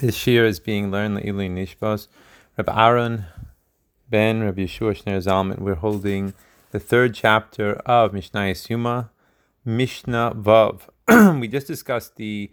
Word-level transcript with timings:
This 0.00 0.26
year 0.26 0.46
is 0.46 0.60
being 0.60 0.90
learned 0.90 1.18
Le'ili 1.18 1.50
Nishmas. 1.50 2.08
Rabbi 2.56 2.72
Aaron 2.74 3.26
Ben 4.08 4.42
Rabbi 4.42 4.62
Yeshua 4.62 4.96
Shneur 4.96 5.22
Zalman. 5.22 5.58
We're 5.58 5.74
holding 5.74 6.32
the 6.70 6.80
third 6.80 7.12
chapter 7.12 7.74
of 7.84 8.14
Mishnah 8.14 8.54
Yuma, 8.70 9.10
Mishnah 9.62 10.32
Vav. 10.36 10.88
we 11.38 11.48
just 11.48 11.66
discussed 11.66 12.16
the 12.16 12.50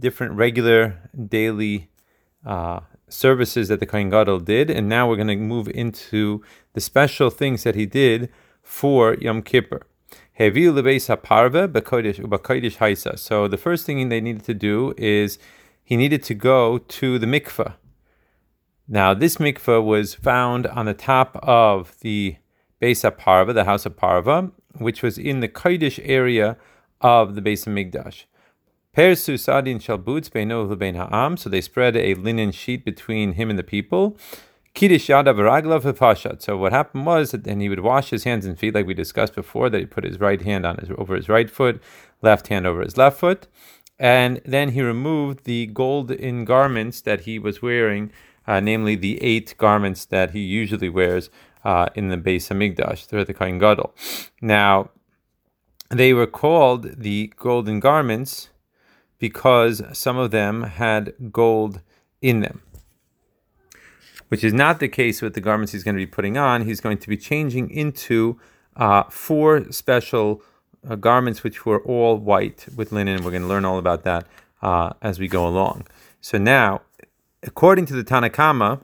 different 0.00 0.32
regular 0.32 1.08
daily 1.28 1.88
uh, 2.44 2.80
services 3.08 3.68
that 3.68 3.78
the 3.78 3.86
Kohen 3.86 4.10
Gadol 4.10 4.40
did, 4.40 4.68
and 4.68 4.88
now 4.88 5.08
we're 5.08 5.14
going 5.14 5.28
to 5.28 5.36
move 5.36 5.68
into 5.68 6.42
the 6.72 6.80
special 6.80 7.30
things 7.30 7.62
that 7.62 7.76
he 7.76 7.86
did 7.86 8.28
for 8.60 9.14
Yom 9.14 9.42
Kippur. 9.42 9.82
So 10.36 10.50
the 10.50 10.80
first 13.56 13.86
thing 13.86 14.08
they 14.08 14.20
needed 14.20 14.44
to 14.44 14.54
do 14.54 14.94
is 14.96 15.38
he 15.88 15.96
needed 15.96 16.22
to 16.22 16.34
go 16.34 16.76
to 16.76 17.18
the 17.18 17.24
mikveh. 17.24 17.72
Now, 18.86 19.14
this 19.14 19.36
mikveh 19.36 19.82
was 19.82 20.14
found 20.14 20.66
on 20.66 20.84
the 20.84 20.92
top 20.92 21.38
of 21.42 21.98
the 22.00 22.36
Beis 22.78 23.16
Parva, 23.16 23.54
the 23.54 23.64
house 23.64 23.86
of 23.86 23.96
Parva, 23.96 24.50
which 24.76 25.02
was 25.02 25.16
in 25.16 25.40
the 25.40 25.48
Kodesh 25.48 25.98
area 26.04 26.58
of 27.00 27.34
the 27.34 27.40
Beis 27.40 27.66
Mikdash. 27.66 28.24
Persu 28.94 29.38
Sadin 29.38 29.78
Shalbutz 29.78 30.28
Beino 30.28 30.68
Lebein 30.68 30.94
Ha'am, 30.94 31.38
so 31.38 31.48
they 31.48 31.62
spread 31.62 31.96
a 31.96 32.12
linen 32.16 32.52
sheet 32.52 32.84
between 32.84 33.32
him 33.32 33.48
and 33.48 33.58
the 33.58 33.62
people. 33.62 34.18
Kiddush 34.74 35.08
Yadav 35.08 35.36
Raglav 35.36 35.90
Pashat. 35.94 36.42
So 36.42 36.58
what 36.58 36.72
happened 36.72 37.06
was 37.06 37.30
that 37.30 37.44
then 37.44 37.60
he 37.60 37.70
would 37.70 37.80
wash 37.80 38.10
his 38.10 38.24
hands 38.24 38.44
and 38.44 38.58
feet, 38.58 38.74
like 38.74 38.86
we 38.86 38.92
discussed 38.92 39.34
before, 39.34 39.70
that 39.70 39.78
he 39.78 39.86
put 39.86 40.04
his 40.04 40.20
right 40.20 40.42
hand 40.42 40.66
on 40.66 40.76
his 40.76 40.90
over 40.98 41.16
his 41.16 41.30
right 41.30 41.48
foot, 41.48 41.82
left 42.20 42.48
hand 42.48 42.66
over 42.66 42.82
his 42.82 42.98
left 42.98 43.18
foot 43.18 43.46
and 43.98 44.40
then 44.44 44.70
he 44.70 44.82
removed 44.82 45.44
the 45.44 45.66
gold 45.66 46.10
in 46.10 46.44
garments 46.44 47.00
that 47.00 47.22
he 47.22 47.38
was 47.38 47.60
wearing, 47.60 48.12
uh, 48.46 48.60
namely 48.60 48.94
the 48.94 49.22
eight 49.22 49.54
garments 49.58 50.04
that 50.06 50.30
he 50.30 50.40
usually 50.40 50.88
wears 50.88 51.30
uh, 51.64 51.88
in 51.94 52.08
the 52.08 52.16
Beis 52.16 52.48
Hamikdash 52.48 53.26
the 53.26 53.34
Kohen 53.34 53.58
Gadol. 53.58 53.94
Now, 54.40 54.90
they 55.90 56.12
were 56.12 56.26
called 56.26 57.00
the 57.00 57.32
golden 57.36 57.80
garments 57.80 58.50
because 59.18 59.82
some 59.92 60.16
of 60.16 60.30
them 60.30 60.62
had 60.62 61.14
gold 61.32 61.80
in 62.22 62.40
them, 62.40 62.62
which 64.28 64.44
is 64.44 64.52
not 64.52 64.80
the 64.80 64.88
case 64.88 65.20
with 65.20 65.34
the 65.34 65.40
garments 65.40 65.72
he's 65.72 65.82
going 65.82 65.96
to 65.96 66.00
be 66.00 66.06
putting 66.06 66.36
on. 66.36 66.64
He's 66.64 66.80
going 66.80 66.98
to 66.98 67.08
be 67.08 67.16
changing 67.16 67.70
into 67.70 68.38
uh, 68.76 69.04
four 69.04 69.72
special 69.72 70.42
uh, 70.88 70.96
garments 70.96 71.42
which 71.42 71.64
were 71.64 71.80
all 71.82 72.16
white 72.18 72.66
with 72.74 72.92
linen. 72.92 73.24
We're 73.24 73.30
going 73.30 73.42
to 73.42 73.48
learn 73.48 73.64
all 73.64 73.78
about 73.78 74.04
that 74.04 74.26
uh, 74.62 74.92
as 75.02 75.18
we 75.18 75.28
go 75.28 75.46
along. 75.46 75.86
So 76.20 76.38
now, 76.38 76.82
according 77.42 77.86
to 77.86 77.94
the 77.94 78.04
Tanna 78.04 78.30
Kamma, 78.30 78.82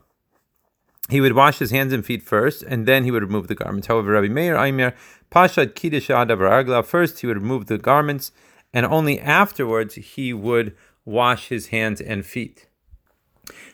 he 1.10 1.20
would 1.20 1.34
wash 1.34 1.58
his 1.58 1.70
hands 1.70 1.92
and 1.92 2.04
feet 2.04 2.22
first, 2.22 2.62
and 2.62 2.86
then 2.86 3.04
he 3.04 3.10
would 3.10 3.22
remove 3.22 3.48
the 3.48 3.54
garments. 3.54 3.88
However, 3.88 4.12
Rabbi 4.12 4.28
Meir 4.28 4.56
Aimer 4.56 4.94
Pashad 5.30 5.74
Kiddush 5.74 6.08
Adav 6.08 6.84
First, 6.86 7.20
he 7.20 7.26
would 7.26 7.36
remove 7.36 7.66
the 7.66 7.76
garments, 7.76 8.32
and 8.72 8.86
only 8.86 9.20
afterwards 9.20 9.96
he 9.96 10.32
would 10.32 10.74
wash 11.04 11.48
his 11.48 11.66
hands 11.66 12.00
and 12.00 12.24
feet. 12.24 12.68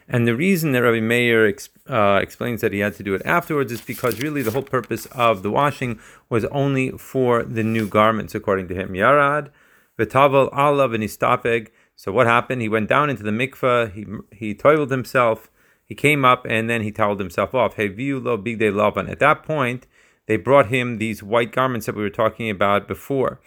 And 0.09 0.27
the 0.27 0.35
reason 0.35 0.73
that 0.73 0.83
Rabbi 0.83 1.01
Meir 1.01 1.55
uh, 1.89 2.19
explains 2.21 2.61
that 2.61 2.73
he 2.73 2.81
had 2.81 2.95
to 2.97 3.03
do 3.03 3.15
it 3.15 3.23
afterwards 3.25 3.71
is 3.71 3.81
because 3.81 4.21
really 4.21 4.43
the 4.43 4.51
whole 4.51 4.63
purpose 4.63 5.07
of 5.07 5.43
the 5.43 5.51
washing 5.51 6.01
was 6.29 6.45
only 6.47 6.91
for 6.93 7.45
the 7.45 7.63
new 7.63 7.87
garments, 7.87 8.35
according 8.35 8.69
to 8.69 8.75
him. 8.75 8.91
Yarad, 8.91 9.51
v'tavel 9.99 10.49
Allah 10.53 10.89
v'nistapeg. 10.89 11.69
So 11.95 12.11
what 12.11 12.27
happened? 12.27 12.63
He 12.63 12.69
went 12.69 12.89
down 12.89 13.11
into 13.11 13.23
the 13.23 13.31
mikveh, 13.31 13.93
he, 13.93 14.07
he 14.37 14.55
toiled 14.55 14.91
himself, 14.91 15.51
he 15.85 15.95
came 15.95 16.25
up, 16.25 16.47
and 16.49 16.69
then 16.71 16.83
he 16.83 16.91
toweled 16.91 17.21
himself 17.21 17.55
off. 17.55 17.77
Heviu 17.77 18.23
lo 18.23 18.39
bigde 18.39 18.73
lavan. 18.73 19.11
At 19.11 19.19
that 19.19 19.43
point, 19.43 19.87
they 20.27 20.37
brought 20.37 20.69
him 20.69 20.99
these 20.99 21.23
white 21.23 21.53
garments 21.53 21.87
that 21.87 21.95
we 21.95 22.03
were 22.03 22.11
talking 22.11 22.49
about 22.49 22.89
before. 22.89 23.41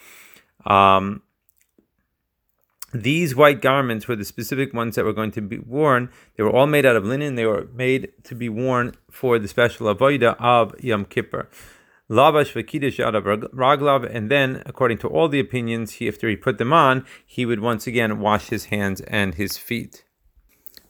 Um, 0.66 1.24
these 2.94 3.36
white 3.36 3.62
garments 3.62 4.08
were 4.08 4.16
the 4.16 4.26
specific 4.26 4.74
ones 4.74 4.96
that 4.96 5.06
were 5.06 5.14
going 5.14 5.32
to 5.32 5.42
be 5.42 5.58
worn. 5.58 6.10
They 6.36 6.44
were 6.44 6.52
all 6.52 6.68
made 6.68 6.86
out 6.86 6.96
of 6.96 7.06
linen. 7.06 7.36
They 7.36 7.46
were 7.46 7.68
made 7.74 8.12
to 8.24 8.36
be 8.36 8.50
worn 8.50 8.96
for 9.10 9.40
the 9.40 9.48
special 9.48 9.94
avoida 9.94 10.36
of 10.40 10.80
Yom 10.84 11.06
Kippur. 11.06 11.50
Lavash 12.10 12.54
v'kiddush 12.54 13.04
out 13.04 13.16
of 13.16 13.24
raglav, 13.24 14.08
and 14.14 14.30
then, 14.30 14.62
according 14.66 15.00
to 15.00 15.08
all 15.08 15.28
the 15.28 15.40
opinions, 15.40 15.94
he 15.94 16.08
after 16.08 16.30
he 16.30 16.36
put 16.36 16.58
them 16.58 16.74
on, 16.74 17.06
he 17.26 17.46
would 17.46 17.62
once 17.62 17.88
again 17.88 18.20
wash 18.20 18.50
his 18.50 18.66
hands 18.66 19.02
and 19.02 19.36
his 19.36 19.58
feet. 19.58 20.04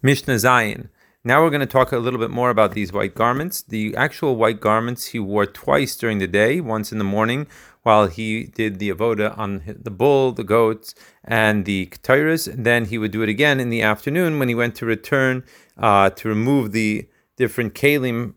Mishnah 0.02 0.36
Zayin. 0.36 0.90
Now 1.26 1.42
we're 1.42 1.52
going 1.52 1.62
to 1.62 1.66
talk 1.66 1.94
a 1.94 2.00
little 2.00 2.20
bit 2.20 2.32
more 2.32 2.50
about 2.50 2.74
these 2.74 2.92
white 2.92 3.16
garments. 3.16 3.62
The 3.62 3.96
actual 3.96 4.36
white 4.36 4.60
garments 4.60 5.06
he 5.06 5.20
wore 5.20 5.46
twice 5.46 5.96
during 5.96 6.18
the 6.18 6.28
day, 6.28 6.60
once 6.60 6.92
in 6.92 6.98
the 6.98 7.06
morning 7.06 7.48
while 7.84 8.08
he 8.08 8.44
did 8.44 8.80
the 8.80 8.90
avoda 8.90 9.38
on 9.38 9.62
the 9.66 9.92
bull, 9.92 10.34
the 10.34 10.44
goats, 10.44 10.94
and 11.24 11.64
the 11.64 11.86
ketairas. 11.86 12.54
Then 12.54 12.86
he 12.86 12.98
would 12.98 13.12
do 13.12 13.22
it 13.22 13.30
again 13.30 13.62
in 13.62 13.70
the 13.70 13.82
afternoon 13.82 14.38
when 14.38 14.50
he 14.50 14.56
went 14.56 14.76
to 14.76 14.86
return 14.86 15.46
uh, 15.78 16.10
to 16.10 16.28
remove 16.28 16.74
the 16.74 17.08
different 17.38 17.74
kalim 17.74 18.34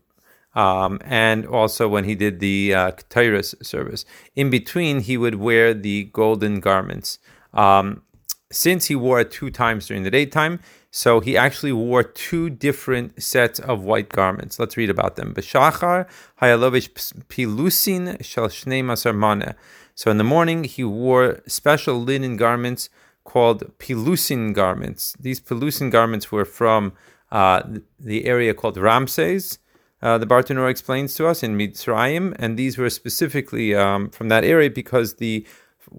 um, 0.55 0.97
and 1.03 1.45
also 1.45 1.89
when 1.89 2.05
he 2.05 2.15
did 2.15 2.39
the 2.39 2.73
uh, 2.73 2.91
service. 3.11 4.05
In 4.33 4.49
between, 4.49 5.01
he 5.01 5.17
would 5.17 5.35
wear 5.35 5.73
the 5.73 6.05
golden 6.13 6.61
garments. 6.61 7.19
Um, 7.53 8.03
since 8.49 8.85
he 8.85 8.95
wore 8.95 9.19
it 9.19 9.31
two 9.31 9.49
times 9.49 9.87
during 9.87 10.03
the 10.03 10.11
daytime, 10.11 10.61
so 10.97 11.19
he 11.19 11.37
actually 11.37 11.71
wore 11.71 12.01
two 12.01 12.49
different 12.49 13.21
sets 13.21 13.59
of 13.59 13.83
white 13.83 14.09
garments. 14.09 14.57
Let's 14.57 14.77
read 14.77 14.89
about 14.89 15.15
them. 15.15 15.31
B'shachar 15.31 16.07
hayalovish 16.41 16.89
pilusin 17.29 18.25
shel 18.25 18.47
shnei 18.47 19.55
So 19.93 20.09
in 20.09 20.17
the 20.17 20.23
morning 20.23 20.63
he 20.63 20.83
wore 20.83 21.43
special 21.45 22.01
linen 22.01 22.35
garments 22.35 22.89
called 23.25 23.77
pilusin 23.77 24.55
garments. 24.55 25.15
These 25.19 25.39
pilusin 25.39 25.91
garments 25.91 26.31
were 26.31 26.45
from 26.45 26.93
uh, 27.31 27.61
the 27.99 28.25
area 28.25 28.55
called 28.55 28.75
Ramses. 28.75 29.59
Uh, 30.01 30.17
the 30.17 30.25
Bartanur 30.25 30.67
explains 30.67 31.13
to 31.15 31.27
us 31.27 31.43
in 31.43 31.55
Mitzrayim, 31.55 32.35
and 32.39 32.57
these 32.57 32.75
were 32.75 32.89
specifically 32.89 33.75
um, 33.75 34.09
from 34.09 34.29
that 34.29 34.43
area 34.43 34.71
because 34.71 35.15
the 35.15 35.45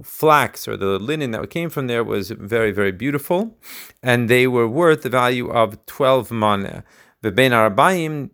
flax 0.02 0.68
or 0.68 0.76
the 0.76 0.98
linen 0.98 1.30
that 1.32 1.50
came 1.50 1.70
from 1.70 1.86
there 1.86 2.04
was 2.04 2.30
very, 2.30 2.72
very 2.72 2.92
beautiful, 2.92 3.56
and 4.02 4.28
they 4.28 4.46
were 4.46 4.68
worth 4.68 5.02
the 5.02 5.10
value 5.10 5.50
of 5.50 5.84
12 5.86 6.30
mana. 6.30 6.84
V'bein 7.22 7.50
arbaim 7.50 8.30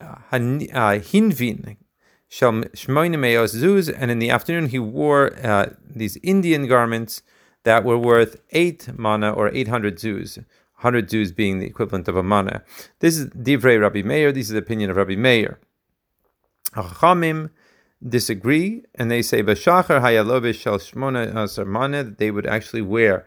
uh, 0.00 0.98
hinvin 0.98 1.76
zuz, 2.30 3.94
and 3.98 4.10
in 4.10 4.18
the 4.18 4.30
afternoon 4.30 4.66
he 4.68 4.78
wore 4.78 5.34
uh, 5.44 5.70
these 5.88 6.16
Indian 6.22 6.66
garments 6.66 7.22
that 7.64 7.84
were 7.84 7.98
worth 7.98 8.40
8 8.50 8.98
mana 8.98 9.32
or 9.32 9.48
800 9.52 9.96
zuz. 9.96 10.38
100 10.80 11.08
zuz 11.08 11.34
being 11.34 11.58
the 11.58 11.66
equivalent 11.66 12.06
of 12.06 12.16
a 12.16 12.22
mana. 12.22 12.62
This 13.00 13.16
is 13.16 13.26
Divrei 13.30 13.80
Rabbi 13.80 14.02
Meir, 14.02 14.30
this 14.30 14.46
is 14.46 14.52
the 14.52 14.58
opinion 14.58 14.90
of 14.90 14.96
Rabbi 14.96 15.16
Meir. 15.16 15.58
Chachamim 16.74 17.50
disagree, 18.06 18.82
and 18.94 19.10
they 19.10 19.22
say 19.22 19.42
v'shachar 19.42 20.54
shel 20.54 20.78
shmona 20.78 21.92
that 21.92 22.18
they 22.18 22.30
would 22.30 22.46
actually 22.46 22.82
wear 22.82 23.26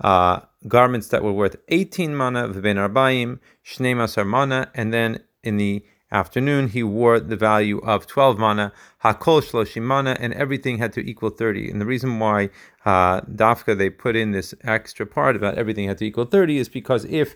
uh, 0.00 0.40
garments 0.68 1.08
that 1.08 1.22
were 1.22 1.32
worth 1.32 1.56
18 1.68 2.14
mana 2.14 2.48
v'ben 2.48 2.76
arbaim 2.76 3.38
shnei 3.64 3.94
masar 3.94 4.26
mana, 4.26 4.70
and 4.74 4.92
then 4.92 5.22
in 5.42 5.56
the 5.56 5.84
afternoon 6.12 6.68
he 6.68 6.82
wore 6.82 7.18
the 7.18 7.36
value 7.36 7.78
of 7.78 8.06
12 8.06 8.38
mana 8.38 8.72
hakol 9.04 9.42
shloshim 9.42 9.82
mana, 9.82 10.16
and 10.20 10.32
everything 10.34 10.78
had 10.78 10.92
to 10.92 11.00
equal 11.00 11.30
30. 11.30 11.70
And 11.70 11.80
the 11.80 11.86
reason 11.86 12.18
why 12.18 12.50
uh, 12.84 13.20
dafka 13.22 13.76
they 13.76 13.90
put 13.90 14.16
in 14.16 14.30
this 14.32 14.54
extra 14.62 15.06
part 15.06 15.36
about 15.36 15.58
everything 15.58 15.88
had 15.88 15.98
to 15.98 16.04
equal 16.04 16.24
30 16.24 16.58
is 16.58 16.68
because 16.68 17.04
if, 17.06 17.34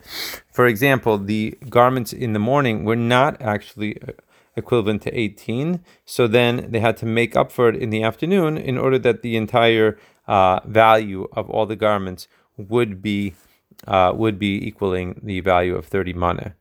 for 0.52 0.66
example, 0.66 1.18
the 1.18 1.58
garments 1.68 2.12
in 2.12 2.32
the 2.32 2.38
morning 2.38 2.84
were 2.84 2.96
not 2.96 3.40
actually 3.42 4.00
uh, 4.02 4.12
equivalent 4.56 5.02
to 5.02 5.18
18. 5.18 5.84
So 6.04 6.26
then 6.26 6.70
they 6.70 6.80
had 6.80 6.96
to 6.98 7.06
make 7.06 7.36
up 7.36 7.52
for 7.52 7.68
it 7.68 7.76
in 7.76 7.90
the 7.90 8.02
afternoon 8.02 8.56
in 8.56 8.76
order 8.78 8.98
that 8.98 9.22
the 9.22 9.36
entire 9.36 9.98
uh, 10.26 10.60
value 10.64 11.28
of 11.32 11.48
all 11.50 11.66
the 11.66 11.76
garments 11.76 12.28
would 12.56 13.02
be 13.02 13.34
uh, 13.86 14.12
would 14.14 14.38
be 14.38 14.66
equaling 14.66 15.18
the 15.22 15.40
value 15.40 15.74
of 15.74 15.86
30 15.86 16.12
mana. 16.12 16.54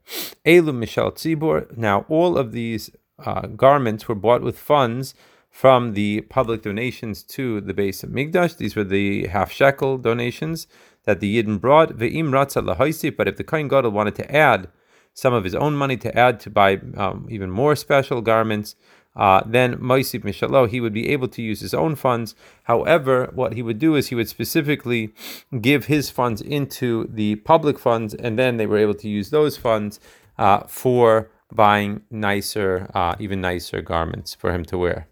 Elu 0.45 0.71
Mishal 0.71 1.11
Tzibor. 1.13 1.75
Now, 1.77 2.05
all 2.07 2.37
of 2.37 2.53
these 2.53 2.91
uh, 3.25 3.47
garments 3.47 4.07
were 4.07 4.15
bought 4.15 4.41
with 4.41 4.57
funds 4.57 5.13
from 5.49 5.93
the 5.93 6.21
public 6.21 6.61
donations 6.61 7.23
to 7.23 7.59
the 7.59 7.73
base 7.73 8.03
of 8.03 8.11
Hamikdash. 8.11 8.57
These 8.57 8.75
were 8.75 8.83
the 8.83 9.27
half 9.27 9.51
shekel 9.51 9.97
donations 9.97 10.67
that 11.03 11.19
the 11.19 11.41
Yidden 11.41 11.59
brought. 11.59 11.97
Ve'im 11.97 12.29
Ratza 12.29 13.17
But 13.17 13.27
if 13.27 13.35
the 13.35 13.43
Kohen 13.43 13.67
Gadol 13.67 13.91
wanted 13.91 14.15
to 14.15 14.35
add 14.35 14.69
some 15.19 15.33
of 15.33 15.43
his 15.43 15.55
own 15.55 15.75
money 15.75 15.97
to 15.97 16.09
add 16.17 16.39
to 16.41 16.49
buy 16.49 16.79
um, 16.95 17.27
even 17.29 17.49
more 17.51 17.75
special 17.75 18.21
garments. 18.21 18.75
uh, 19.15 19.41
then 19.45 19.75
Moisib 19.77 20.23
Mishalo, 20.23 20.67
he 20.69 20.79
would 20.79 20.93
be 20.93 21.09
able 21.09 21.27
to 21.27 21.41
use 21.41 21.59
his 21.59 21.73
own 21.73 21.95
funds. 21.95 22.35
However, 22.63 23.29
what 23.33 23.53
he 23.53 23.61
would 23.61 23.79
do 23.79 23.95
is 23.95 24.07
he 24.07 24.15
would 24.15 24.29
specifically 24.29 25.13
give 25.59 25.85
his 25.85 26.09
funds 26.09 26.41
into 26.41 27.09
the 27.11 27.35
public 27.37 27.77
funds, 27.79 28.13
and 28.13 28.39
then 28.39 28.57
they 28.57 28.67
were 28.67 28.77
able 28.77 28.93
to 28.95 29.09
use 29.09 29.29
those 29.29 29.57
funds 29.57 29.99
uh, 30.37 30.61
for 30.67 31.29
buying 31.51 32.01
nicer, 32.09 32.89
uh, 32.93 33.15
even 33.19 33.41
nicer 33.41 33.81
garments 33.81 34.33
for 34.35 34.53
him 34.53 34.63
to 34.65 34.77
wear. 34.77 35.07